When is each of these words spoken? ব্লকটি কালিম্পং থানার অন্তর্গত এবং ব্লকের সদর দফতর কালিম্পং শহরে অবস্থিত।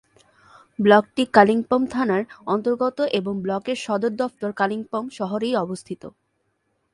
ব্লকটি 0.79 1.23
কালিম্পং 1.33 1.79
থানার 1.87 2.23
অন্তর্গত 2.45 2.97
এবং 3.19 3.33
ব্লকের 3.41 3.77
সদর 3.77 4.11
দফতর 4.21 4.51
কালিম্পং 4.53 5.01
শহরে 5.17 5.49
অবস্থিত। 5.55 6.03